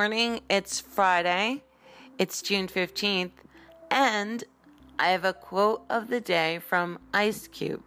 morning. 0.00 0.40
It's 0.48 0.80
Friday. 0.80 1.62
It's 2.16 2.40
June 2.40 2.68
15th. 2.68 3.32
And 3.90 4.42
I 4.98 5.08
have 5.08 5.26
a 5.26 5.34
quote 5.34 5.82
of 5.90 6.08
the 6.08 6.22
day 6.22 6.58
from 6.58 6.98
Ice 7.12 7.46
Cube. 7.46 7.84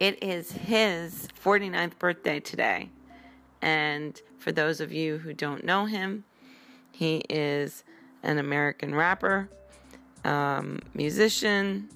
It 0.00 0.22
is 0.22 0.52
his 0.52 1.28
49th 1.44 1.98
birthday 1.98 2.40
today. 2.40 2.88
And 3.60 4.18
for 4.38 4.50
those 4.50 4.80
of 4.80 4.92
you 4.92 5.18
who 5.18 5.34
don't 5.34 5.62
know 5.62 5.84
him, 5.84 6.24
he 6.90 7.16
is 7.28 7.84
an 8.22 8.38
American 8.38 8.94
rapper, 8.94 9.50
um, 10.24 10.78
musician, 10.94 11.90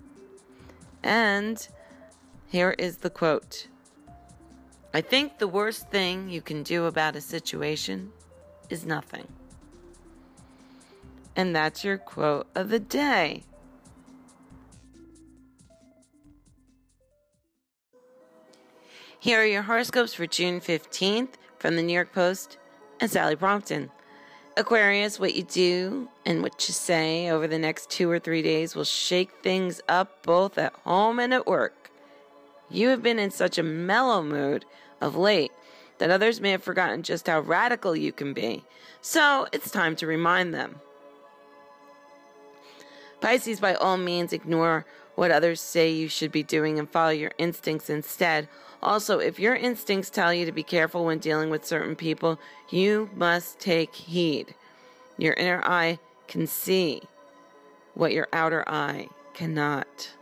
and 1.02 1.66
here 2.48 2.74
is 2.78 2.98
the 2.98 3.08
quote 3.08 3.68
I 4.92 5.00
think 5.00 5.38
the 5.38 5.48
worst 5.48 5.88
thing 5.88 6.28
you 6.28 6.42
can 6.42 6.62
do 6.62 6.84
about 6.84 7.16
a 7.16 7.22
situation 7.22 8.12
is 8.70 8.86
nothing. 8.86 9.28
And 11.36 11.54
that's 11.54 11.84
your 11.84 11.98
quote 11.98 12.46
of 12.54 12.70
the 12.70 12.80
day. 12.80 13.44
Here 19.18 19.42
are 19.42 19.46
your 19.46 19.62
horoscopes 19.62 20.14
for 20.14 20.26
June 20.26 20.60
15th 20.60 21.34
from 21.58 21.76
the 21.76 21.82
New 21.82 21.92
York 21.92 22.12
Post 22.12 22.56
and 23.00 23.10
Sally 23.10 23.34
Brompton. 23.34 23.90
Aquarius, 24.56 25.20
what 25.20 25.34
you 25.34 25.42
do 25.42 26.08
and 26.24 26.42
what 26.42 26.66
you 26.66 26.72
say 26.72 27.30
over 27.30 27.46
the 27.46 27.58
next 27.58 27.90
two 27.90 28.10
or 28.10 28.18
three 28.18 28.42
days 28.42 28.74
will 28.74 28.84
shake 28.84 29.30
things 29.42 29.80
up 29.88 30.22
both 30.22 30.58
at 30.58 30.72
home 30.84 31.18
and 31.18 31.34
at 31.34 31.46
work. 31.46 31.90
You 32.70 32.88
have 32.88 33.02
been 33.02 33.18
in 33.18 33.30
such 33.30 33.58
a 33.58 33.62
mellow 33.62 34.22
mood 34.22 34.64
of 35.00 35.16
late 35.16 35.52
that 36.00 36.10
others 36.10 36.40
may 36.40 36.50
have 36.50 36.62
forgotten 36.62 37.02
just 37.02 37.26
how 37.26 37.40
radical 37.40 37.94
you 37.94 38.10
can 38.10 38.32
be, 38.32 38.64
so 39.02 39.46
it's 39.52 39.70
time 39.70 39.94
to 39.96 40.06
remind 40.06 40.52
them. 40.52 40.80
Pisces, 43.20 43.60
by 43.60 43.74
all 43.74 43.98
means, 43.98 44.32
ignore 44.32 44.86
what 45.14 45.30
others 45.30 45.60
say 45.60 45.90
you 45.90 46.08
should 46.08 46.32
be 46.32 46.42
doing 46.42 46.78
and 46.78 46.88
follow 46.88 47.10
your 47.10 47.32
instincts 47.36 47.90
instead. 47.90 48.48
Also, 48.82 49.18
if 49.18 49.38
your 49.38 49.54
instincts 49.54 50.08
tell 50.08 50.32
you 50.32 50.46
to 50.46 50.52
be 50.52 50.62
careful 50.62 51.04
when 51.04 51.18
dealing 51.18 51.50
with 51.50 51.66
certain 51.66 51.94
people, 51.94 52.40
you 52.70 53.10
must 53.14 53.60
take 53.60 53.94
heed. 53.94 54.54
Your 55.18 55.34
inner 55.34 55.62
eye 55.64 55.98
can 56.28 56.46
see 56.46 57.02
what 57.92 58.12
your 58.12 58.28
outer 58.32 58.66
eye 58.66 59.08
cannot. 59.34 60.12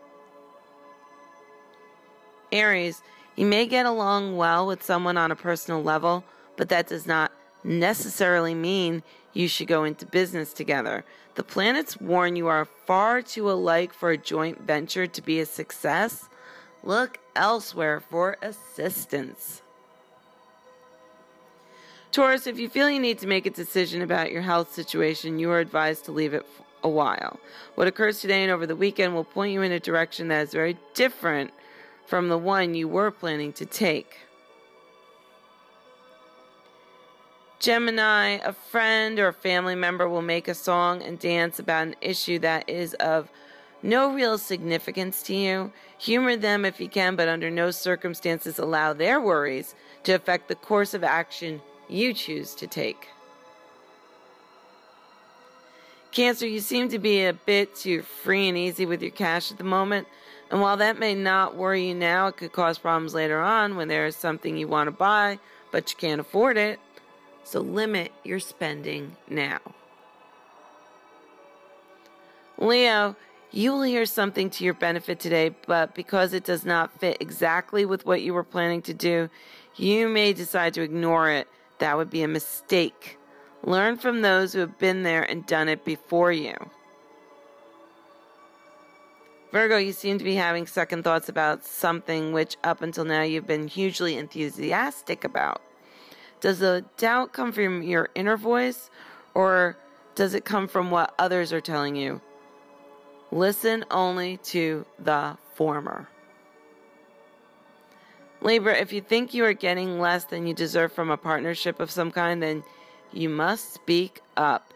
Aries, 2.51 3.01
you 3.39 3.47
may 3.47 3.67
get 3.67 3.87
along 3.87 4.37
well 4.37 4.67
with 4.67 4.83
someone 4.83 5.17
on 5.17 5.31
a 5.31 5.37
personal 5.37 5.81
level, 5.81 6.25
but 6.57 6.69
that 6.71 6.89
does 6.89 7.07
not 7.07 7.31
necessarily 7.63 8.53
mean 8.53 9.05
you 9.33 9.47
should 9.47 9.69
go 9.69 9.85
into 9.85 10.05
business 10.05 10.53
together. 10.53 11.05
The 11.37 11.45
planets 11.45 12.01
warn 12.01 12.35
you 12.35 12.49
are 12.49 12.65
far 12.65 13.23
too 13.23 13.49
alike 13.49 13.93
for 13.93 14.11
a 14.11 14.19
joint 14.19 14.63
venture 14.63 15.07
to 15.07 15.23
be 15.23 15.39
a 15.39 15.47
success. 15.47 16.29
Look 16.83 17.19
elsewhere 17.37 18.01
for 18.01 18.39
assistance. 18.43 19.63
Taurus, 22.11 22.49
if 22.49 22.59
you 22.59 22.69
feel 22.69 22.91
you 22.91 22.99
need 22.99 23.21
to 23.21 23.29
make 23.29 23.47
a 23.47 23.51
decision 23.51 24.03
about 24.03 24.33
your 24.33 24.43
health 24.43 24.75
situation, 24.75 25.39
you 25.39 25.53
are 25.53 25.61
advised 25.61 26.05
to 26.07 26.13
leave 26.13 26.35
it 26.35 26.45
a 26.83 26.89
while. 26.89 27.39
What 27.77 27.87
occurs 27.87 28.21
today 28.21 28.43
and 28.43 28.51
over 28.51 28.67
the 28.67 28.75
weekend 28.75 29.15
will 29.15 29.23
point 29.23 29.53
you 29.53 29.63
in 29.63 29.71
a 29.71 29.79
direction 29.79 30.27
that 30.29 30.43
is 30.43 30.53
very 30.53 30.77
different 30.95 31.53
from 32.09 32.29
the 32.29 32.39
one 32.39 32.75
you 32.75 32.89
were 32.89 33.11
planning 33.11 33.53
to 33.53 33.67
take. 33.67 34.17
Gemini, 37.61 38.39
a 38.45 38.53
friend 38.53 39.19
or 39.19 39.29
a 39.29 39.33
family 39.33 39.75
member 39.75 40.09
will 40.09 40.23
make 40.23 40.49
a 40.49 40.55
song 40.55 41.03
and 41.03 41.19
dance 41.19 41.59
about 41.59 41.87
an 41.89 41.97
issue 42.01 42.39
that 42.39 42.69
is 42.69 42.95
of 42.95 43.29
no 43.83 44.13
real 44.13 44.39
significance 44.39 45.23
to 45.25 45.35
you. 45.35 45.73
Humor 45.99 46.37
them 46.37 46.65
if 46.65 46.81
you 46.81 46.89
can, 46.89 47.15
but 47.15 47.29
under 47.29 47.51
no 47.51 47.71
circumstances 47.71 48.59
allow 48.59 48.95
their 48.95 49.21
worries 49.21 49.75
to 50.05 50.13
affect 50.13 50.49
the 50.49 50.55
course 50.55 50.95
of 50.95 51.05
action 51.05 51.61
you 51.89 52.15
choose 52.15 52.55
to 52.55 52.67
take. 52.67 53.09
Cancer, 56.11 56.47
you 56.47 56.61
seem 56.61 56.89
to 56.89 56.99
be 56.99 57.25
a 57.25 57.35
bit 57.35 57.75
too 57.77 58.01
free 58.01 58.49
and 58.49 58.57
easy 58.57 58.87
with 58.87 59.03
your 59.03 59.11
cash 59.11 59.53
at 59.53 59.59
the 59.59 59.65
moment. 59.65 60.09
And 60.51 60.61
while 60.61 60.79
that 60.79 60.99
may 60.99 61.15
not 61.15 61.57
worry 61.57 61.89
you 61.89 61.95
now, 61.95 62.29
it 62.29 62.37
could 62.37 62.53
cause 62.53 62.79
problems 62.79 63.15
later 63.15 63.41
on 63.41 63.77
when 63.77 63.89
there 63.89 64.07
is 64.07 64.17
something 64.17 64.57
you 64.57 64.67
want 64.67 64.87
to 64.87 64.93
buy, 64.93 65.39
but 65.71 65.91
you 65.91 65.97
can't 65.99 66.21
afford 66.21 66.57
it. 66.57 66.81
So 67.45 67.61
limit 67.61 68.13
your 68.25 68.41
spending 68.41 69.17
now. 69.29 69.59
Leo, 72.59 73.15
you 73.51 73.73
will 73.73 73.83
hear 73.83 74.05
something 74.05 74.51
to 74.51 74.65
your 74.65 74.75
benefit 74.75 75.21
today, 75.21 75.55
but 75.67 75.95
because 75.95 76.33
it 76.33 76.45
does 76.45 76.65
not 76.65 76.99
fit 76.99 77.19
exactly 77.21 77.85
with 77.85 78.05
what 78.05 78.23
you 78.23 78.35
were 78.35 78.45
planning 78.45 78.83
to 78.83 78.95
do, 78.95 79.31
you 79.77 80.09
may 80.09 80.33
decide 80.33 80.75
to 80.75 80.83
ignore 80.83 81.31
it. 81.31 81.49
That 81.79 81.97
would 81.97 82.11
be 82.11 82.23
a 82.23 82.29
mistake. 82.29 83.19
Learn 83.63 83.97
from 83.97 84.23
those 84.23 84.53
who 84.53 84.61
have 84.61 84.79
been 84.79 85.03
there 85.03 85.23
and 85.23 85.47
done 85.47 85.69
it 85.69 85.85
before 85.85 86.33
you. 86.33 86.55
Virgo, 89.51 89.79
you 89.79 89.93
seem 89.93 90.19
to 90.19 90.25
be 90.25 90.35
having 90.35 90.67
second 90.67 91.05
thoughts 91.05 91.29
about 91.29 91.65
something 91.65 92.33
which 92.33 92.57
up 92.63 92.83
until 92.83 93.05
now 93.05 93.23
you've 93.23 93.47
been 93.47 93.67
hugely 93.67 94.17
enthusiastic 94.17 95.25
about. 95.25 95.63
Does 96.41 96.59
the 96.59 96.85
doubt 96.99 97.33
come 97.33 97.53
from 97.53 97.83
your 97.83 98.11
inner 98.15 98.37
voice 98.37 98.91
or 99.35 99.77
does 100.15 100.35
it 100.35 100.45
come 100.45 100.69
from 100.69 100.91
what 100.91 101.15
others 101.19 101.53
are 101.53 101.63
telling 101.63 101.97
you? 101.97 102.21
Listen 103.31 103.85
only 103.91 104.37
to 104.39 104.85
the 104.99 105.39
former. 105.55 106.09
Libra, 108.41 108.77
if 108.77 108.93
you 108.93 109.01
think 109.01 109.33
you 109.33 109.45
are 109.45 109.55
getting 109.55 109.99
less 109.99 110.25
than 110.25 110.47
you 110.47 110.55
deserve 110.55 110.93
from 110.93 111.11
a 111.11 111.17
partnership 111.17 111.81
of 111.81 111.91
some 111.91 112.11
kind, 112.11 112.43
then 112.43 112.63
you 113.13 113.29
must 113.29 113.73
speak 113.73 114.21
up. 114.37 114.73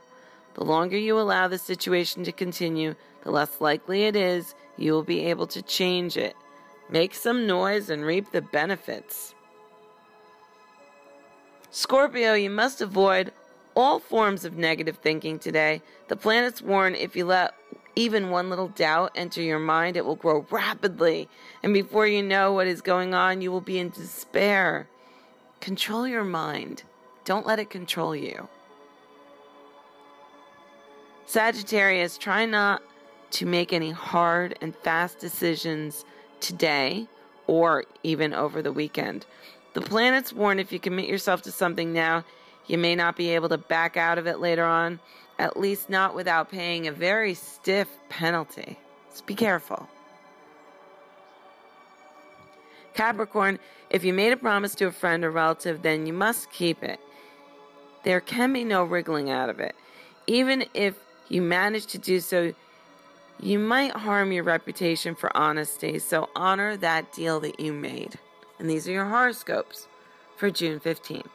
The 0.55 0.65
longer 0.65 0.97
you 0.97 1.19
allow 1.19 1.49
the 1.49 1.59
situation 1.59 2.25
to 2.25 2.33
continue, 2.33 2.95
the 3.23 3.31
less 3.31 3.61
likely 3.61 4.05
it 4.05 4.17
is 4.17 4.55
you 4.77 4.93
will 4.93 5.03
be 5.03 5.27
able 5.27 5.47
to 5.49 5.63
change 5.63 6.17
it. 6.17 6.35
Make 6.91 7.15
some 7.15 7.47
noise 7.47 7.91
and 7.91 8.05
reap 8.05 8.33
the 8.33 8.43
benefits. 8.43 9.35
Scorpio, 11.71 12.35
you 12.35 12.51
must 12.51 12.81
avoid 12.81 13.33
all 13.75 13.99
forms 13.99 14.45
of 14.45 14.57
negative 14.57 14.99
thinking 14.99 15.39
today. 15.39 15.81
The 16.09 16.17
planets 16.17 16.61
warn 16.61 16.95
if 16.95 17.17
you 17.17 17.25
let 17.25 17.55
even 17.95 18.31
one 18.31 18.51
little 18.51 18.69
doubt 18.69 19.13
enter 19.15 19.43
your 19.43 19.59
mind, 19.59 19.97
it 19.97 20.05
will 20.05 20.17
grow 20.17 20.47
rapidly. 20.51 21.29
And 21.63 21.73
before 21.75 22.07
you 22.07 22.23
know 22.23 22.53
what 22.53 22.67
is 22.67 22.81
going 22.81 23.15
on, 23.15 23.41
you 23.41 23.51
will 23.51 23.61
be 23.61 23.79
in 23.79 23.91
despair. 23.91 24.89
Control 25.61 26.07
your 26.07 26.25
mind, 26.25 26.83
don't 27.25 27.47
let 27.47 27.59
it 27.59 27.71
control 27.71 28.17
you. 28.17 28.49
Sagittarius, 31.25 32.19
try 32.19 32.45
not 32.45 32.83
to 33.33 33.47
make 33.47 33.73
any 33.73 33.91
hard 33.91 34.57
and 34.61 34.75
fast 34.77 35.19
decisions 35.19 36.05
today 36.41 37.07
or 37.47 37.85
even 38.03 38.33
over 38.33 38.63
the 38.63 38.73
weekend. 38.73 39.27
The 39.75 39.81
planets 39.81 40.33
warn 40.33 40.59
if 40.59 40.71
you 40.71 40.79
commit 40.79 41.07
yourself 41.07 41.43
to 41.43 41.53
something 41.53 41.93
now, 41.93 42.25
you 42.67 42.79
may 42.79 42.95
not 42.95 43.17
be 43.17 43.31
able 43.31 43.49
to 43.49 43.59
back 43.59 43.97
out 43.97 44.19
of 44.19 44.27
it 44.27 44.39
later 44.39 44.65
on, 44.65 45.01
at 45.39 45.57
least 45.57 45.91
not 45.91 46.15
without 46.15 46.51
paying 46.51 46.87
a 46.87 46.93
very 46.93 47.35
stiff 47.35 47.89
penalty. 48.09 48.79
So 49.13 49.25
be 49.25 49.35
careful. 49.35 49.89
Capricorn, 52.95 53.59
if 53.91 54.05
you 54.05 54.13
made 54.13 54.33
a 54.33 54.37
promise 54.37 54.75
to 54.77 54.87
a 54.87 54.93
friend 54.93 55.25
or 55.25 55.31
relative, 55.31 55.83
then 55.83 56.07
you 56.07 56.13
must 56.13 56.51
keep 56.53 56.83
it. 56.83 57.01
There 58.05 58.21
can 58.21 58.53
be 58.53 58.65
no 58.65 58.85
wriggling 58.85 59.31
out 59.31 59.49
of 59.49 59.61
it. 59.61 59.75
Even 60.27 60.67
if 60.75 60.95
you 61.29 61.41
manage 61.41 61.87
to 61.87 61.99
do 61.99 62.21
so, 62.21 62.53
you 63.43 63.59
might 63.59 63.97
harm 63.97 64.31
your 64.31 64.45
reputation 64.45 65.15
for 65.15 65.37
honesty, 65.37 65.99
so 65.99 66.31
honor 66.37 66.77
that 66.77 67.13
deal 67.13 67.41
that 67.41 67.59
you 67.59 67.73
made. 67.73 68.19
And 68.59 68.71
these 68.71 68.87
are 68.87 68.93
your 68.93 69.07
horoscopes 69.07 69.89
for 70.37 70.51
June 70.51 70.79
15th. 70.79 71.27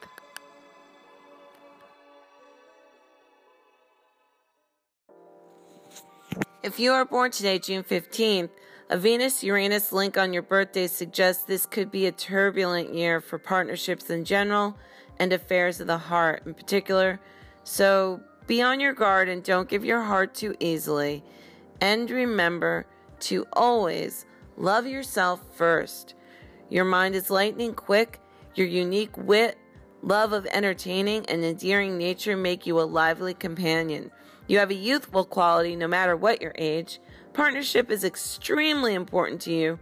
If 6.62 6.80
you 6.80 6.92
are 6.92 7.04
born 7.04 7.30
today, 7.30 7.58
June 7.58 7.84
15th, 7.84 8.50
a 8.90 8.96
Venus 8.96 9.44
Uranus 9.44 9.92
link 9.92 10.16
on 10.16 10.32
your 10.32 10.42
birthday 10.42 10.86
suggests 10.86 11.44
this 11.44 11.66
could 11.66 11.90
be 11.90 12.06
a 12.06 12.12
turbulent 12.12 12.94
year 12.94 13.20
for 13.20 13.38
partnerships 13.38 14.08
in 14.08 14.24
general 14.24 14.76
and 15.18 15.32
affairs 15.32 15.78
of 15.80 15.86
the 15.86 15.98
heart 15.98 16.42
in 16.46 16.54
particular. 16.54 17.20
So 17.64 18.20
be 18.46 18.62
on 18.62 18.80
your 18.80 18.94
guard 18.94 19.28
and 19.28 19.44
don't 19.44 19.68
give 19.68 19.84
your 19.84 20.02
heart 20.02 20.34
too 20.34 20.56
easily. 20.58 21.22
And 21.80 22.10
remember 22.10 22.86
to 23.20 23.46
always 23.52 24.26
love 24.56 24.86
yourself 24.86 25.40
first. 25.54 26.14
Your 26.68 26.84
mind 26.84 27.14
is 27.14 27.30
lightning 27.30 27.74
quick, 27.74 28.20
your 28.54 28.66
unique 28.66 29.16
wit 29.16 29.56
Love 30.02 30.32
of 30.32 30.46
entertaining 30.46 31.26
and 31.26 31.44
endearing 31.44 31.98
nature 31.98 32.36
make 32.36 32.66
you 32.66 32.80
a 32.80 32.82
lively 32.82 33.34
companion. 33.34 34.12
You 34.46 34.58
have 34.60 34.70
a 34.70 34.74
youthful 34.74 35.24
quality 35.24 35.74
no 35.74 35.88
matter 35.88 36.16
what 36.16 36.40
your 36.40 36.54
age. 36.56 37.00
Partnership 37.32 37.90
is 37.90 38.04
extremely 38.04 38.94
important 38.94 39.40
to 39.42 39.52
you. 39.52 39.78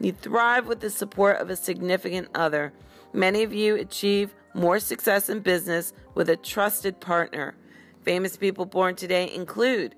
You 0.00 0.12
thrive 0.12 0.66
with 0.66 0.80
the 0.80 0.90
support 0.90 1.36
of 1.40 1.50
a 1.50 1.56
significant 1.56 2.28
other. 2.34 2.72
Many 3.12 3.44
of 3.44 3.54
you 3.54 3.76
achieve 3.76 4.34
more 4.54 4.80
success 4.80 5.28
in 5.28 5.40
business 5.40 5.92
with 6.14 6.28
a 6.28 6.36
trusted 6.36 7.00
partner. 7.00 7.54
Famous 8.02 8.36
people 8.36 8.66
born 8.66 8.96
today 8.96 9.32
include 9.32 9.94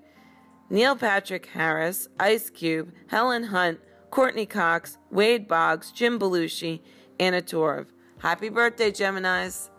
Neil 0.73 0.95
Patrick 0.95 1.45
Harris, 1.45 2.09
Ice 2.19 2.49
Cube, 2.49 2.91
Helen 3.05 3.43
Hunt, 3.43 3.79
Courteney 4.09 4.47
Cox, 4.47 4.97
Wade 5.11 5.47
Boggs, 5.47 5.91
Jim 5.91 6.17
Belushi, 6.17 6.81
Anna 7.19 7.43
Torv. 7.43 7.85
Happy 8.17 8.49
birthday, 8.49 8.89
Geminis. 8.89 9.69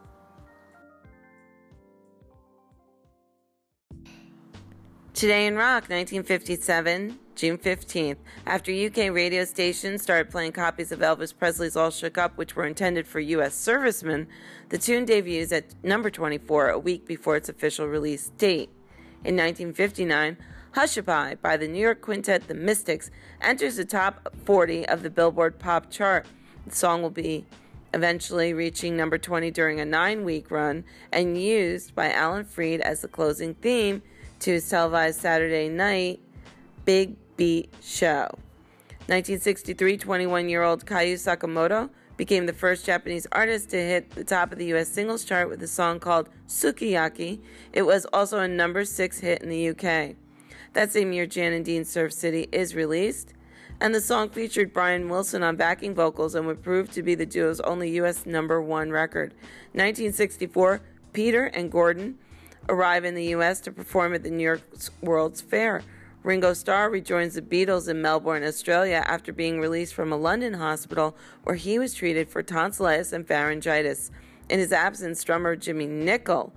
Today 5.15 5.49
in 5.49 5.57
Rock, 5.57 5.91
1957, 5.91 7.19
June 7.35 7.59
15th. 7.59 8.19
After 8.47 8.71
UK 8.71 9.13
radio 9.13 9.45
stations 9.45 10.01
started 10.01 10.31
playing 10.31 10.53
copies 10.53 10.93
of 10.93 11.01
Elvis 11.01 11.37
Presley's 11.37 11.75
All 11.75 11.91
Shook 11.91 12.19
Up, 12.19 12.39
which 12.39 12.55
were 12.55 12.67
intended 12.67 13.09
for 13.09 13.19
U.S. 13.19 13.57
servicemen, 13.57 14.29
the 14.69 14.79
tune 14.79 15.07
debuts 15.07 15.51
at 15.51 15.75
number 15.83 16.09
24 16.09 16.69
a 16.69 16.79
week 16.79 17.05
before 17.05 17.35
its 17.35 17.49
official 17.49 17.89
release 17.89 18.29
date. 18.39 18.71
In 19.25 19.35
1959, 19.37 20.37
Hushabye 20.75 21.41
by 21.41 21.57
the 21.57 21.69
New 21.69 21.79
York 21.79 22.01
quintet 22.01 22.49
The 22.49 22.55
Mystics 22.55 23.09
enters 23.41 23.77
the 23.77 23.85
top 23.85 24.35
40 24.45 24.89
of 24.89 25.05
the 25.05 25.11
Billboard 25.11 25.61
Pop 25.61 25.89
chart. 25.89 26.27
The 26.67 26.75
song 26.75 27.01
will 27.01 27.11
be 27.11 27.47
eventually 27.93 28.53
reaching 28.53 28.97
number 28.97 29.17
20 29.17 29.53
during 29.53 29.79
a 29.79 29.85
nine 29.85 30.25
week 30.25 30.51
run 30.51 30.85
and 31.13 31.41
used 31.41 31.95
by 31.95 32.11
Alan 32.11 32.45
Freed 32.45 32.81
as 32.81 33.03
the 33.03 33.09
closing 33.09 33.55
theme 33.55 34.03
to 34.41 34.51
his 34.51 34.69
televised 34.69 35.21
Saturday 35.21 35.69
night 35.69 36.19
Big 36.85 37.15
Beat 37.37 37.73
Show. 37.81 38.27
1963, 39.07 39.97
21 39.97 40.49
year 40.49 40.65
old 40.65 40.85
Kyu 40.85 41.15
Sakamoto 41.15 41.89
became 42.17 42.47
the 42.47 42.53
first 42.53 42.85
Japanese 42.85 43.29
artist 43.31 43.71
to 43.71 43.77
hit 43.77 44.11
the 44.11 44.25
top 44.25 44.51
of 44.51 44.59
the 44.59 44.75
US 44.75 44.89
singles 44.89 45.25
chart 45.25 45.49
with 45.49 45.63
a 45.63 45.69
song 45.69 46.01
called 46.01 46.29
Sukiyaki. 46.49 47.39
It 47.73 47.83
was 47.83 48.07
also 48.13 48.41
a 48.41 48.49
number 48.49 48.85
six 48.85 49.21
hit 49.21 49.41
in 49.41 49.49
the 49.51 49.69
UK. 49.69 50.17
That 50.75 50.91
same 50.91 51.13
year, 51.13 51.25
Jan 51.25 51.53
and 51.53 51.65
Dean 51.65 51.85
Surf 51.85 52.13
City 52.13 52.49
is 52.51 52.75
released, 52.75 53.33
and 53.81 53.95
the 53.95 54.01
song 54.01 54.29
featured 54.29 54.73
Brian 54.73 55.09
Wilson 55.09 55.45
on 55.45 55.55
backing 55.55 55.95
vocals 55.95 56.35
and 56.35 56.49
would 56.49 56.65
prove 56.65 56.91
to 56.91 57.03
be 57.03 57.15
the 57.15 57.25
duo's 57.25 57.61
only 57.61 57.91
US 58.01 58.27
number 58.27 58.61
one 58.61 58.91
record. 58.91 59.35
1964, 59.73 60.81
Peter 61.13 61.45
and 61.45 61.71
Gordon 61.71 62.19
arrive 62.69 63.05
in 63.05 63.15
the 63.15 63.27
US 63.27 63.61
to 63.61 63.71
perform 63.71 64.15
at 64.15 64.25
the 64.25 64.33
New 64.33 64.43
York 64.43 64.63
World's 65.01 65.41
Fair. 65.41 65.83
Ringo 66.25 66.53
Starr 66.53 66.91
rejoins 66.91 67.35
the 67.35 67.43
Beatles 67.43 67.89
in 67.89 68.03
Melbourne, 68.03 68.43
Australia 68.43 69.05
after 69.07 69.33
being 69.33 69.61
released 69.61 69.95
from 69.95 70.13
a 70.13 70.17
London 70.17 70.55
hospital 70.55 71.17
where 71.45 71.55
he 71.55 71.79
was 71.79 71.95
treated 71.95 72.29
for 72.29 72.43
tonsillitis 72.43 73.13
and 73.13 73.29
pharyngitis. 73.29 74.11
In 74.49 74.59
his 74.59 74.73
absence, 74.73 75.23
drummer 75.23 75.55
Jimmy 75.55 75.87
Nicol, 75.87 76.53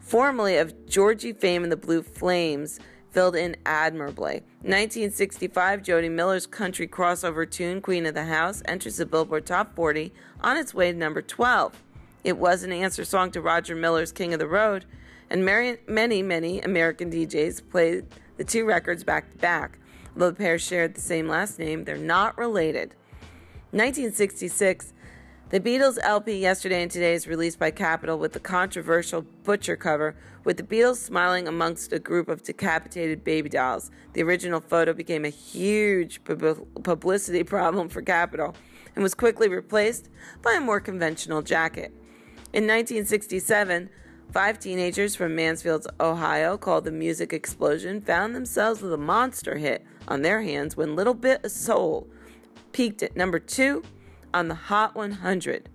formerly 0.00 0.56
of 0.56 0.86
Georgie 0.86 1.32
Fame 1.32 1.62
and 1.62 1.70
the 1.70 1.76
Blue 1.76 2.02
Flames, 2.02 2.80
filled 3.10 3.36
in 3.36 3.56
admirably. 3.66 4.42
1965, 4.62 5.82
Jody 5.82 6.08
Miller's 6.08 6.46
country 6.46 6.86
crossover 6.86 7.50
tune, 7.50 7.80
Queen 7.80 8.06
of 8.06 8.14
the 8.14 8.24
House, 8.24 8.62
enters 8.66 8.96
the 8.96 9.06
Billboard 9.06 9.46
Top 9.46 9.74
40 9.74 10.12
on 10.40 10.56
its 10.56 10.74
way 10.74 10.92
to 10.92 10.98
number 10.98 11.22
12. 11.22 11.82
It 12.22 12.38
was 12.38 12.62
an 12.62 12.72
answer 12.72 13.04
song 13.04 13.30
to 13.32 13.40
Roger 13.40 13.74
Miller's 13.74 14.12
King 14.12 14.32
of 14.32 14.38
the 14.38 14.46
Road, 14.46 14.84
and 15.30 15.44
many, 15.44 15.78
many 16.22 16.60
American 16.60 17.10
DJs 17.10 17.68
played 17.70 18.06
the 18.36 18.44
two 18.44 18.64
records 18.64 19.04
back 19.04 19.30
to 19.30 19.38
back. 19.38 19.78
Although 20.14 20.30
the 20.30 20.36
pair 20.36 20.58
shared 20.58 20.94
the 20.94 21.00
same 21.00 21.28
last 21.28 21.58
name, 21.58 21.84
they're 21.84 21.96
not 21.96 22.36
related. 22.36 22.94
1966, 23.72 24.92
the 25.50 25.58
Beatles 25.58 25.98
LP 26.00 26.38
Yesterday 26.38 26.80
and 26.80 26.90
Today 26.90 27.12
is 27.12 27.26
released 27.26 27.58
by 27.58 27.72
Capitol 27.72 28.18
with 28.18 28.34
the 28.34 28.38
controversial 28.38 29.22
Butcher 29.42 29.74
cover, 29.74 30.14
with 30.44 30.58
the 30.58 30.62
Beatles 30.62 30.98
smiling 30.98 31.48
amongst 31.48 31.92
a 31.92 31.98
group 31.98 32.28
of 32.28 32.44
decapitated 32.44 33.24
baby 33.24 33.48
dolls. 33.48 33.90
The 34.12 34.22
original 34.22 34.60
photo 34.60 34.92
became 34.92 35.24
a 35.24 35.28
huge 35.28 36.22
publicity 36.24 37.42
problem 37.42 37.88
for 37.88 38.00
Capitol 38.00 38.54
and 38.94 39.02
was 39.02 39.14
quickly 39.14 39.48
replaced 39.48 40.08
by 40.40 40.52
a 40.52 40.60
more 40.60 40.78
conventional 40.78 41.42
jacket. 41.42 41.92
In 42.52 42.64
1967, 42.68 43.90
Five 44.32 44.60
teenagers 44.60 45.16
from 45.16 45.34
Mansfield, 45.34 45.88
Ohio, 45.98 46.56
called 46.56 46.84
the 46.84 46.92
Music 46.92 47.32
Explosion, 47.32 48.00
found 48.00 48.32
themselves 48.32 48.80
with 48.80 48.92
a 48.92 48.96
monster 48.96 49.58
hit 49.58 49.84
on 50.06 50.22
their 50.22 50.42
hands 50.42 50.76
when 50.76 50.94
Little 50.94 51.14
Bit 51.14 51.44
of 51.44 51.50
Soul 51.50 52.06
peaked 52.70 53.02
at 53.02 53.16
number 53.16 53.40
two 53.40 53.82
on 54.32 54.48
the 54.48 54.54
Hot 54.54 54.94
100. 54.94 55.68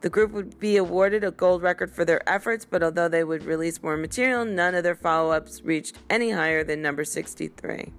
The 0.00 0.10
group 0.10 0.30
would 0.30 0.60
be 0.60 0.76
awarded 0.76 1.24
a 1.24 1.32
gold 1.32 1.62
record 1.62 1.90
for 1.90 2.04
their 2.04 2.26
efforts, 2.28 2.64
but 2.64 2.82
although 2.82 3.08
they 3.08 3.24
would 3.24 3.44
release 3.44 3.82
more 3.82 3.96
material, 3.96 4.44
none 4.44 4.74
of 4.74 4.84
their 4.84 4.94
follow 4.94 5.32
ups 5.32 5.62
reached 5.62 5.98
any 6.08 6.30
higher 6.30 6.62
than 6.62 6.80
number 6.80 7.04
63. 7.04 7.92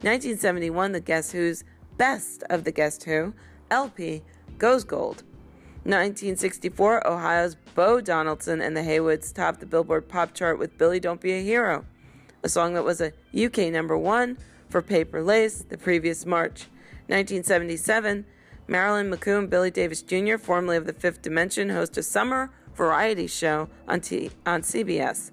1971, 0.00 0.92
the 0.92 1.00
Guess 1.00 1.32
Who's 1.32 1.64
Best 1.96 2.44
of 2.50 2.64
the 2.64 2.70
Guess 2.70 3.02
Who 3.04 3.32
LP 3.70 4.22
goes 4.58 4.84
gold. 4.84 5.22
1964, 5.84 7.06
Ohio's 7.06 7.56
Bo 7.74 8.00
Donaldson 8.02 8.60
and 8.60 8.76
the 8.76 8.82
Haywoods 8.82 9.32
topped 9.32 9.60
the 9.60 9.66
Billboard 9.66 10.06
pop 10.06 10.34
chart 10.34 10.58
with 10.58 10.76
Billy 10.76 11.00
Don't 11.00 11.20
Be 11.20 11.32
a 11.32 11.42
Hero, 11.42 11.86
a 12.42 12.48
song 12.48 12.74
that 12.74 12.84
was 12.84 13.00
a 13.00 13.12
UK 13.34 13.72
number 13.72 13.96
one 13.96 14.36
for 14.68 14.82
Paper 14.82 15.22
Lace 15.22 15.62
the 15.62 15.78
previous 15.78 16.26
March. 16.26 16.66
1977, 17.06 18.26
Marilyn 18.70 19.10
McCoo 19.10 19.38
and 19.38 19.48
Billy 19.48 19.70
Davis 19.70 20.02
Jr., 20.02 20.36
formerly 20.36 20.76
of 20.76 20.84
the 20.84 20.92
Fifth 20.92 21.22
Dimension, 21.22 21.70
host 21.70 21.96
a 21.96 22.02
summer 22.02 22.50
variety 22.74 23.26
show 23.26 23.70
on, 23.88 24.02
T- 24.02 24.30
on 24.44 24.60
CBS. 24.60 25.30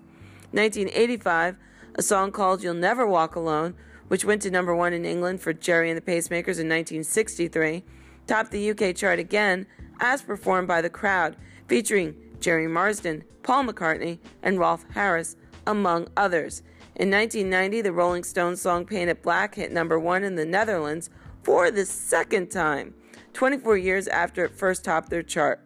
1985, 0.52 1.58
a 1.96 2.02
song 2.02 2.32
called 2.32 2.64
You'll 2.64 2.74
Never 2.74 3.06
Walk 3.06 3.36
Alone, 3.36 3.76
which 4.08 4.24
went 4.24 4.42
to 4.44 4.52
number 4.52 4.74
one 4.74 4.94
in 4.94 5.04
England 5.04 5.42
for 5.42 5.52
Gerry 5.52 5.90
and 5.90 5.98
the 5.98 6.02
Pacemakers 6.02 6.62
in 6.62 6.70
1963, 6.70 7.84
topped 8.26 8.52
the 8.52 8.72
UK 8.72 8.96
chart 8.96 9.20
again 9.20 9.68
as 10.00 10.22
performed 10.22 10.70
by 10.70 10.82
the 10.82 10.90
crowd, 10.90 11.36
featuring 11.68 12.16
Gerry 12.40 12.70
Marsden, 12.70 13.26
Paul 13.44 13.66
McCartney, 13.66 14.20
and 14.44 14.60
Rolf 14.60 14.86
Harris, 14.94 15.36
among 15.68 16.08
others. 16.16 16.64
In 16.96 17.12
1990, 17.12 17.82
the 17.82 17.92
Rolling 17.92 18.24
Stones 18.24 18.62
song 18.62 18.86
Paint 18.86 19.10
It 19.10 19.22
Black 19.22 19.56
hit 19.56 19.74
number 19.74 20.00
one 20.00 20.24
in 20.24 20.36
the 20.36 20.46
Netherlands 20.46 21.10
for 21.44 21.70
the 21.70 21.86
second 21.86 22.50
time, 22.50 22.94
24 23.36 23.78
years 23.78 24.08
after 24.08 24.46
it 24.46 24.58
first 24.58 24.86
topped 24.86 25.10
their 25.10 25.22
chart. 25.22 25.60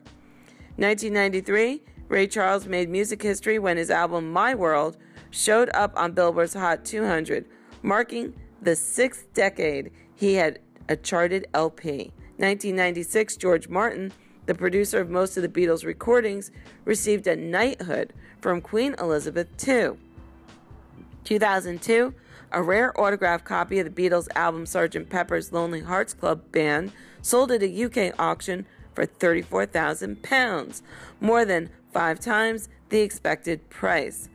1993, 0.78 1.84
Ray 2.08 2.28
Charles 2.28 2.66
made 2.66 2.90
music 2.90 3.22
history 3.22 3.60
when 3.60 3.78
his 3.78 3.92
album 3.92 4.34
My 4.34 4.56
World 4.56 4.98
showed 5.30 5.70
up 5.76 5.94
on 5.96 6.14
Billboard's 6.14 6.56
Hot 6.56 6.84
200, 6.84 7.46
marking 7.84 8.34
the 8.60 8.76
sixth 8.76 9.32
decade 9.36 9.92
he 10.16 10.34
had 10.34 10.60
a 10.90 10.96
charted 10.96 11.46
LP. 11.54 12.12
1996, 12.38 13.38
George 13.38 13.70
Martin, 13.70 14.12
the 14.48 14.56
producer 14.56 15.00
of 15.00 15.12
most 15.12 15.38
of 15.38 15.44
the 15.44 15.50
Beatles' 15.50 15.86
recordings, 15.86 16.50
received 16.86 17.28
a 17.28 17.36
knighthood 17.36 18.14
from 18.42 18.62
Queen 18.62 18.96
Elizabeth 18.98 19.48
II. 19.68 19.92
2002, 21.24 22.16
a 22.52 22.62
rare 22.62 23.00
autographed 23.00 23.46
copy 23.46 23.80
of 23.80 23.94
the 23.94 24.10
Beatles' 24.10 24.28
album 24.36 24.66
Sgt. 24.66 25.10
Pepper's 25.10 25.52
Lonely 25.52 25.82
Hearts 25.82 26.14
Club 26.14 26.52
Band 26.52 26.92
sold 27.22 27.52
at 27.52 27.64
a 27.64 27.84
UK 27.84 28.14
auction 28.20 28.66
for 28.94 29.06
£34,000, 29.06 30.82
more 31.22 31.46
than 31.46 31.70
five 31.94 32.20
times 32.20 32.70
the 32.90 33.02
expected 33.02 33.70
price. 33.70 34.30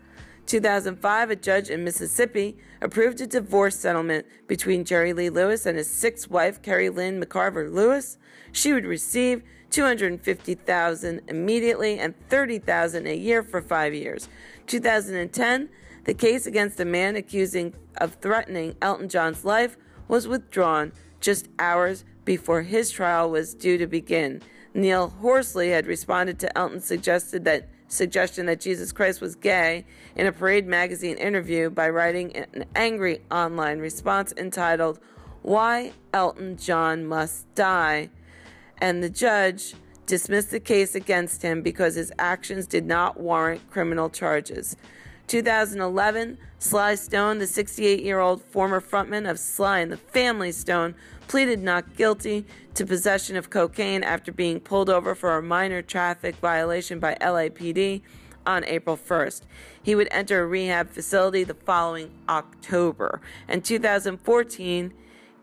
2005, 0.47 1.31
a 1.31 1.37
judge 1.37 1.71
in 1.71 1.85
Mississippi 1.85 2.57
approved 2.83 3.21
a 3.21 3.27
divorce 3.27 3.77
settlement 3.77 4.27
between 4.47 4.85
Jerry 4.85 5.13
Lee 5.13 5.31
Lewis 5.31 5.65
and 5.65 5.79
his 5.79 5.91
sixth 5.91 6.31
wife, 6.31 6.61
Kerrie 6.61 6.91
Lynn 6.91 7.21
McCarver 7.21 7.73
Lewis. 7.73 8.19
She 8.53 8.73
would 8.73 8.85
receive 8.85 9.43
250,000 9.71 11.23
immediately 11.29 11.99
and 11.99 12.15
30,000 12.29 13.07
a 13.07 13.17
year 13.17 13.43
for 13.43 13.63
5 13.63 13.95
years. 13.95 14.29
2010, 14.67 15.69
the 16.05 16.15
case 16.15 16.47
against 16.47 16.81
a 16.81 16.85
man 16.85 17.17
accusing 17.17 17.75
of 17.99 18.15
threatening 18.15 18.77
Elton 18.81 19.09
John's 19.09 19.45
life 19.45 19.77
was 20.09 20.29
withdrawn 20.29 20.93
just 21.21 21.49
hours 21.59 22.05
before 22.25 22.63
his 22.63 22.91
trial 22.91 23.31
was 23.31 23.55
due 23.55 23.79
to 23.79 23.87
begin. 23.87 24.43
Neal 24.75 25.09
Horsley 25.09 25.71
had 25.71 25.87
responded 25.87 26.39
to 26.41 26.59
Elton's 26.59 26.85
suggested 26.85 27.45
that 27.45 27.69
suggestion 27.89 28.47
that 28.47 28.61
Jesus 28.61 28.93
Christ 28.93 29.21
was 29.21 29.35
gay 29.35 29.87
in 30.17 30.27
a 30.27 30.33
Parade 30.33 30.67
magazine 30.67 31.17
interview 31.17 31.71
by 31.71 31.89
writing 31.89 32.35
an 32.37 32.65
angry 32.75 33.21
online 33.31 33.79
response 33.79 34.35
entitled, 34.37 34.99
Why 35.43 35.93
Elton 36.13 36.57
John 36.57 37.07
Must 37.07 37.53
Die. 37.55 38.11
And 38.79 39.03
the 39.03 39.11
judge 39.11 39.75
dismissed 40.07 40.51
the 40.51 40.61
case 40.61 40.95
against 40.95 41.43
him 41.43 41.63
because 41.63 41.95
his 41.95 42.13
actions 42.19 42.67
did 42.67 42.85
not 42.85 43.19
warrant 43.19 43.71
criminal 43.71 44.11
charges. 44.11 44.77
2011, 45.27 46.39
Sly 46.59 46.95
Stone, 46.95 47.39
the 47.39 47.47
68 47.47 48.03
year 48.03 48.21
old 48.21 48.43
former 48.43 48.81
frontman 48.81 49.29
of 49.29 49.39
Sly 49.39 49.81
and 49.81 49.93
the 49.93 49.97
Family 49.97 50.53
Stone, 50.53 50.95
pleaded 51.29 51.63
not 51.63 51.97
guilty 51.97 52.47
to 52.75 52.85
possession 52.87 53.37
of 53.37 53.51
cocaine 53.51 54.03
after 54.03 54.33
being 54.33 54.61
pulled 54.61 54.91
over 54.91 55.15
for 55.15 55.37
a 55.37 55.43
minor 55.43 55.83
traffic 55.83 56.37
violation 56.37 56.99
by 56.99 57.17
LAPD 57.21 58.03
on 58.47 58.65
April 58.65 58.97
1st. 58.97 59.43
He 59.83 59.95
would 59.95 60.09
enter 60.11 60.43
a 60.43 60.47
rehab 60.47 60.91
facility 60.91 61.45
the 61.45 61.55
following 61.55 62.11
October. 62.29 63.21
In 63.49 63.63
2014, 63.63 64.93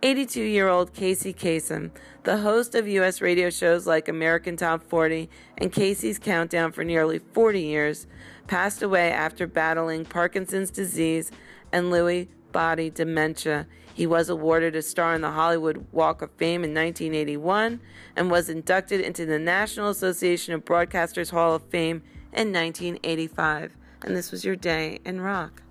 82 0.04 0.42
year 0.42 0.68
old 0.68 0.94
Casey 0.94 1.34
Kasem, 1.34 1.92
the 2.24 2.38
host 2.38 2.74
of 2.74 2.88
U.S. 2.88 3.22
radio 3.22 3.50
shows 3.50 3.86
like 3.86 4.08
American 4.08 4.58
Top 4.58 4.84
40 4.84 5.30
and 5.58 5.72
Casey's 5.72 6.18
Countdown 6.18 6.72
for 6.72 6.84
nearly 6.84 7.20
40 7.20 7.62
years, 7.62 8.08
passed 8.48 8.82
away 8.82 9.12
after 9.12 9.48
battling 9.48 10.06
Parkinson's 10.06 10.72
disease 10.72 11.32
and 11.72 11.92
Lewy 11.92 12.28
body 12.52 12.90
dementia. 12.90 13.68
He 13.94 14.08
was 14.08 14.30
awarded 14.30 14.76
a 14.76 14.82
star 14.82 15.14
in 15.14 15.22
the 15.22 15.32
Hollywood 15.32 15.86
Walk 15.92 16.22
of 16.22 16.32
Fame 16.32 16.64
in 16.64 16.74
1981 16.74 17.80
and 18.16 18.32
was 18.32 18.50
inducted 18.50 19.02
into 19.02 19.26
the 19.26 19.40
National 19.40 19.90
Association 19.90 20.54
of 20.54 20.66
Broadcasters 20.66 21.32
Hall 21.32 21.56
of 21.56 21.64
Fame 21.64 22.04
in 22.34 22.54
1985. 22.54 23.76
And 24.04 24.16
this 24.16 24.32
was 24.32 24.44
your 24.46 24.56
day 24.56 25.00
in 25.06 25.22
rock. 25.22 25.62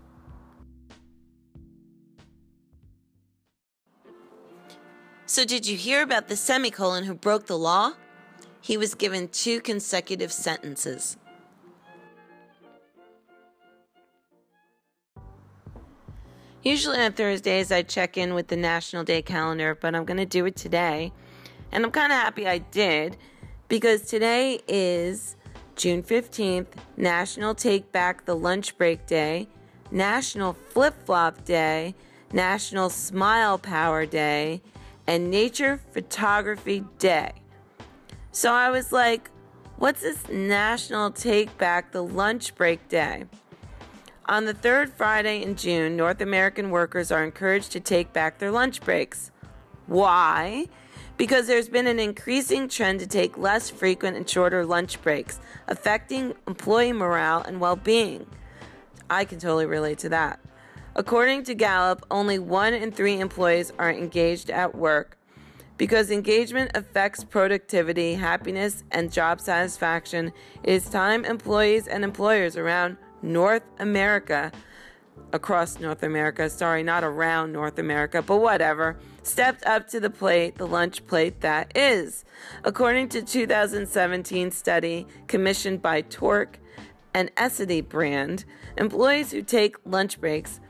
So, 5.27 5.45
did 5.45 5.67
you 5.67 5.77
hear 5.77 6.03
about 6.03 6.27
the 6.27 6.37
semicolon 6.37 7.05
who 7.05 7.15
broke 7.15 7.47
the 7.47 7.57
law? 7.57 7.93
He 8.61 8.77
was 8.77 8.95
given 8.95 9.29
two 9.29 9.61
consecutive 9.61 10.33
sentences. 10.33 11.17
Usually 16.63 16.99
on 16.99 17.13
Thursdays, 17.13 17.73
I 17.73 17.81
check 17.81 18.19
in 18.19 18.35
with 18.35 18.49
the 18.49 18.57
National 18.57 19.03
Day 19.03 19.23
calendar, 19.23 19.75
but 19.75 19.95
I'm 19.95 20.05
going 20.05 20.19
to 20.19 20.27
do 20.27 20.45
it 20.45 20.57
today. 20.57 21.11
And 21.73 21.85
I'm 21.85 21.91
kind 21.91 22.13
of 22.13 22.19
happy 22.19 22.47
I 22.47 22.59
did 22.59 23.17
because 23.69 24.03
today 24.03 24.61
is 24.69 25.37
June 25.75 26.03
15th, 26.03 26.67
National 26.99 27.55
Take 27.55 27.91
Back 27.93 28.27
the 28.27 28.37
Lunch 28.37 28.77
Break 28.77 29.07
Day, 29.07 29.49
National 29.91 30.53
Flip 30.53 30.95
Flop 31.07 31.47
Day, 31.47 31.95
National 32.31 32.91
Smile 32.91 33.57
Power 33.57 34.05
Day, 34.05 34.61
and 35.07 35.31
Nature 35.31 35.81
Photography 35.93 36.85
Day. 36.99 37.33
So 38.33 38.53
I 38.53 38.69
was 38.69 38.93
like, 38.93 39.31
what's 39.79 40.03
this 40.03 40.29
National 40.29 41.11
Take 41.11 41.57
Back 41.57 41.93
the 41.93 42.05
Lunch 42.05 42.55
Break 42.55 42.87
Day? 42.91 43.25
On 44.31 44.45
the 44.45 44.55
third 44.55 44.93
Friday 44.93 45.43
in 45.43 45.57
June, 45.57 45.97
North 45.97 46.21
American 46.21 46.71
workers 46.71 47.11
are 47.11 47.25
encouraged 47.25 47.73
to 47.73 47.81
take 47.81 48.13
back 48.13 48.39
their 48.39 48.53
lunch 48.53 48.81
breaks. 48.81 49.33
Why? 49.89 50.69
Because 51.17 51.49
there's 51.49 51.69
been 51.69 51.89
an 51.89 51.99
increasing 51.99 52.69
trend 52.69 53.01
to 53.01 53.09
take 53.09 53.37
less 53.37 53.71
frequent 53.71 54.17
and 54.17 54.31
shorter 54.31 54.65
lunch 54.65 55.03
breaks, 55.03 55.41
affecting 55.67 56.37
employee 56.47 56.93
morale 56.93 57.43
and 57.43 57.59
well 57.59 57.75
being. 57.75 58.25
I 59.11 59.25
can 59.25 59.41
totally 59.41 59.67
relate 59.67 59.99
to 59.99 60.09
that. 60.11 60.39
According 60.95 61.43
to 61.45 61.55
Gallup, 61.57 62.07
only 62.09 62.39
one 62.39 62.73
in 62.73 62.93
three 62.93 63.19
employees 63.19 63.73
are 63.81 63.91
engaged 63.91 64.49
at 64.49 64.77
work. 64.77 65.19
Because 65.77 66.13
engagement 66.13 66.71
affects 66.77 67.25
productivity, 67.25 68.15
happiness, 68.15 68.85
and 68.93 69.11
job 69.11 69.41
satisfaction, 69.41 70.31
it 70.63 70.73
is 70.73 70.89
time 70.89 71.25
employees 71.25 71.89
and 71.89 72.05
employers 72.05 72.57
around 72.57 72.97
North 73.23 73.63
America, 73.79 74.53
across 75.33 75.79
North 75.79 76.03
America, 76.03 76.49
sorry, 76.49 76.83
not 76.83 77.05
around 77.05 77.53
North 77.53 77.79
America, 77.79 78.23
but 78.23 78.39
whatever, 78.39 78.99
stepped 79.23 79.65
up 79.65 79.89
to 79.89 80.01
the 80.01 80.11
plate, 80.11 80.57
the 80.57 80.67
lunch 80.67 81.07
plate 81.07 81.41
that 81.41 81.77
is. 81.77 82.25
According 82.65 83.09
to 83.11 83.23
2017 83.23 84.51
study 84.51 85.07
commissioned 85.27 85.83
by 85.83 86.03
Tork 86.03 86.59
an 87.15 87.31
Essity 87.37 87.87
brand, 87.87 88.45
employees 88.77 89.33
who 89.33 89.43
take 89.43 89.77
lunch 89.85 90.21
breaks 90.21 90.61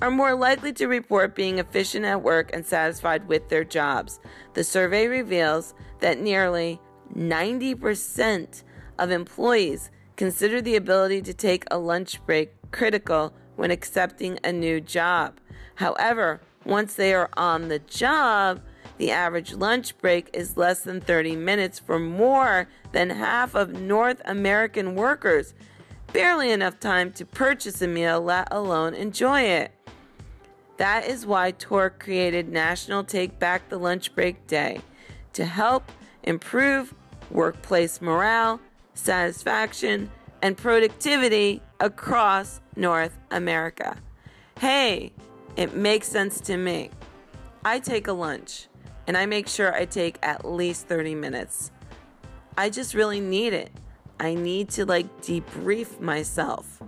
are 0.00 0.10
more 0.10 0.34
likely 0.34 0.72
to 0.72 0.86
report 0.86 1.34
being 1.34 1.58
efficient 1.58 2.06
at 2.06 2.22
work 2.22 2.50
and 2.54 2.64
satisfied 2.64 3.28
with 3.28 3.48
their 3.48 3.64
jobs. 3.64 4.18
The 4.54 4.64
survey 4.64 5.06
reveals 5.08 5.74
that 6.00 6.20
nearly 6.20 6.80
90% 7.14 8.64
of 8.98 9.10
employees 9.10 9.90
Consider 10.20 10.60
the 10.60 10.76
ability 10.76 11.22
to 11.22 11.32
take 11.32 11.64
a 11.70 11.78
lunch 11.78 12.22
break 12.26 12.52
critical 12.72 13.32
when 13.56 13.70
accepting 13.70 14.38
a 14.44 14.52
new 14.52 14.78
job. 14.78 15.40
However, 15.76 16.42
once 16.62 16.92
they 16.92 17.14
are 17.14 17.30
on 17.38 17.68
the 17.68 17.78
job, 17.78 18.60
the 18.98 19.10
average 19.10 19.54
lunch 19.54 19.96
break 19.96 20.28
is 20.34 20.58
less 20.58 20.80
than 20.82 21.00
30 21.00 21.36
minutes 21.36 21.78
for 21.78 21.98
more 21.98 22.68
than 22.92 23.08
half 23.08 23.54
of 23.54 23.72
North 23.72 24.20
American 24.26 24.94
workers. 24.94 25.54
Barely 26.12 26.50
enough 26.50 26.78
time 26.78 27.12
to 27.12 27.24
purchase 27.24 27.80
a 27.80 27.88
meal, 27.88 28.20
let 28.20 28.48
alone 28.50 28.92
enjoy 28.92 29.40
it. 29.40 29.72
That 30.76 31.06
is 31.06 31.24
why 31.24 31.52
Tork 31.52 31.98
created 31.98 32.46
National 32.46 33.04
Take 33.04 33.38
Back 33.38 33.70
the 33.70 33.78
Lunch 33.78 34.14
Break 34.14 34.46
Day 34.46 34.82
to 35.32 35.46
help 35.46 35.90
improve 36.22 36.92
workplace 37.30 38.02
morale 38.02 38.60
satisfaction, 38.94 40.10
and 40.42 40.56
productivity 40.56 41.62
across 41.80 42.60
North 42.76 43.18
America. 43.30 43.96
Hey, 44.58 45.12
it 45.56 45.74
makes 45.74 46.08
sense 46.08 46.40
to 46.42 46.56
me. 46.56 46.90
I 47.64 47.78
take 47.78 48.08
a 48.08 48.12
lunch 48.12 48.68
and 49.06 49.16
I 49.16 49.26
make 49.26 49.48
sure 49.48 49.74
I 49.74 49.84
take 49.84 50.18
at 50.22 50.44
least 50.44 50.86
30 50.86 51.14
minutes. 51.14 51.70
I 52.56 52.70
just 52.70 52.94
really 52.94 53.20
need 53.20 53.52
it. 53.52 53.70
I 54.18 54.34
need 54.34 54.68
to 54.70 54.84
like 54.84 55.22
debrief 55.22 56.00
myself. 56.00 56.82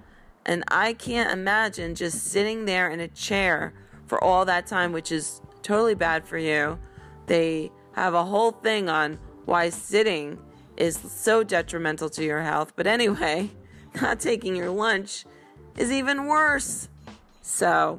And 0.44 0.64
I 0.68 0.92
can't 0.94 1.32
imagine 1.32 1.94
just 1.94 2.24
sitting 2.24 2.64
there 2.64 2.90
in 2.90 3.00
a 3.00 3.08
chair 3.08 3.72
for 4.06 4.22
all 4.22 4.44
that 4.44 4.66
time, 4.66 4.92
which 4.92 5.12
is 5.12 5.40
totally 5.62 5.94
bad 5.94 6.26
for 6.26 6.36
you. 6.36 6.78
They 7.26 7.70
have 7.92 8.14
a 8.14 8.24
whole 8.24 8.50
thing 8.50 8.88
on 8.88 9.18
why 9.44 9.70
sitting 9.70 10.38
is 10.76 10.96
so 10.96 11.42
detrimental 11.42 12.08
to 12.10 12.24
your 12.24 12.42
health. 12.42 12.72
But 12.76 12.86
anyway, 12.86 13.50
not 14.00 14.20
taking 14.20 14.56
your 14.56 14.70
lunch 14.70 15.24
is 15.76 15.90
even 15.90 16.26
worse. 16.26 16.88
So, 17.42 17.98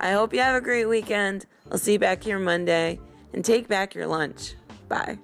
I 0.00 0.12
hope 0.12 0.34
you 0.34 0.40
have 0.40 0.56
a 0.56 0.60
great 0.60 0.86
weekend. 0.86 1.46
I'll 1.70 1.78
see 1.78 1.92
you 1.92 1.98
back 1.98 2.22
here 2.24 2.38
Monday 2.38 2.98
and 3.32 3.44
take 3.44 3.68
back 3.68 3.94
your 3.94 4.06
lunch. 4.06 4.54
Bye. 4.88 5.18